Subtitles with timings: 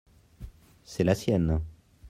[0.83, 1.61] c'est la sienne.